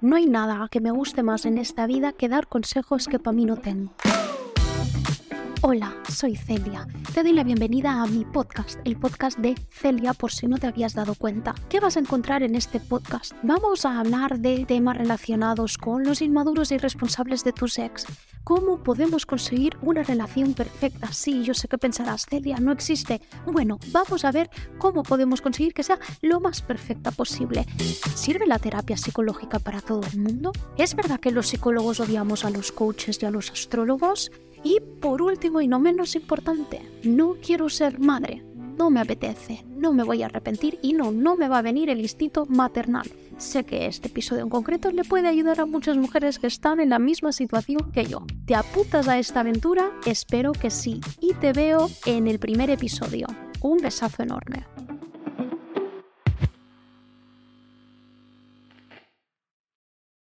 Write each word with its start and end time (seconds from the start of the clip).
No 0.00 0.14
hay 0.14 0.26
nada 0.26 0.68
que 0.70 0.80
me 0.80 0.92
guste 0.92 1.24
más 1.24 1.44
en 1.44 1.58
esta 1.58 1.86
vida 1.86 2.12
que 2.12 2.28
dar 2.28 2.46
consejos 2.46 3.08
que 3.08 3.18
para 3.18 3.34
mí 3.34 3.44
no 3.44 3.56
tengo. 3.56 3.90
Hola, 5.60 5.92
soy 6.08 6.36
Celia. 6.36 6.86
Te 7.12 7.24
doy 7.24 7.32
la 7.32 7.42
bienvenida 7.42 8.00
a 8.00 8.06
mi 8.06 8.24
podcast, 8.24 8.78
el 8.84 8.96
podcast 8.96 9.38
de 9.38 9.56
Celia 9.70 10.14
por 10.14 10.30
si 10.30 10.46
no 10.46 10.56
te 10.56 10.68
habías 10.68 10.94
dado 10.94 11.16
cuenta. 11.16 11.52
¿Qué 11.68 11.80
vas 11.80 11.96
a 11.96 12.00
encontrar 12.00 12.44
en 12.44 12.54
este 12.54 12.78
podcast? 12.78 13.32
Vamos 13.42 13.84
a 13.84 13.98
hablar 13.98 14.38
de 14.38 14.64
temas 14.66 14.96
relacionados 14.96 15.76
con 15.76 16.04
los 16.04 16.22
inmaduros 16.22 16.70
y 16.70 16.76
irresponsables 16.76 17.42
de 17.42 17.52
tus 17.52 17.76
ex. 17.80 18.06
¿Cómo 18.44 18.84
podemos 18.84 19.26
conseguir 19.26 19.76
una 19.82 20.04
relación 20.04 20.54
perfecta? 20.54 21.12
Sí, 21.12 21.42
yo 21.42 21.54
sé 21.54 21.66
que 21.66 21.76
pensarás, 21.76 22.26
Celia, 22.30 22.58
no 22.60 22.70
existe. 22.70 23.20
Bueno, 23.44 23.80
vamos 23.90 24.24
a 24.24 24.30
ver 24.30 24.50
cómo 24.78 25.02
podemos 25.02 25.42
conseguir 25.42 25.74
que 25.74 25.82
sea 25.82 25.98
lo 26.22 26.38
más 26.38 26.62
perfecta 26.62 27.10
posible. 27.10 27.66
¿Sirve 28.14 28.46
la 28.46 28.60
terapia 28.60 28.96
psicológica 28.96 29.58
para 29.58 29.80
todo 29.80 30.02
el 30.12 30.20
mundo? 30.20 30.52
¿Es 30.76 30.94
verdad 30.94 31.18
que 31.18 31.32
los 31.32 31.48
psicólogos 31.48 31.98
odiamos 31.98 32.44
a 32.44 32.50
los 32.50 32.70
coaches 32.70 33.18
y 33.20 33.26
a 33.26 33.32
los 33.32 33.50
astrólogos? 33.50 34.30
Y 34.62 34.80
por 35.00 35.22
último 35.22 35.60
y 35.60 35.68
no 35.68 35.78
menos 35.78 36.14
importante, 36.14 36.82
no 37.04 37.36
quiero 37.42 37.68
ser 37.68 37.98
madre. 37.98 38.44
No 38.76 38.90
me 38.90 39.00
apetece, 39.00 39.64
no 39.68 39.92
me 39.92 40.04
voy 40.04 40.22
a 40.22 40.26
arrepentir 40.26 40.78
y 40.82 40.92
no, 40.92 41.10
no 41.10 41.36
me 41.36 41.48
va 41.48 41.58
a 41.58 41.62
venir 41.62 41.90
el 41.90 42.00
instinto 42.00 42.46
maternal. 42.46 43.10
Sé 43.36 43.64
que 43.64 43.86
este 43.86 44.08
episodio 44.08 44.42
en 44.42 44.48
concreto 44.48 44.90
le 44.92 45.04
puede 45.04 45.28
ayudar 45.28 45.60
a 45.60 45.66
muchas 45.66 45.96
mujeres 45.96 46.38
que 46.38 46.46
están 46.46 46.80
en 46.80 46.90
la 46.90 46.98
misma 46.98 47.32
situación 47.32 47.90
que 47.92 48.04
yo. 48.04 48.24
¿Te 48.46 48.54
apuntas 48.54 49.08
a 49.08 49.18
esta 49.18 49.40
aventura? 49.40 49.90
Espero 50.06 50.52
que 50.52 50.70
sí. 50.70 51.00
Y 51.20 51.34
te 51.34 51.52
veo 51.52 51.88
en 52.06 52.26
el 52.26 52.38
primer 52.38 52.70
episodio. 52.70 53.26
Un 53.60 53.78
besazo 53.78 54.22
enorme. 54.22 54.64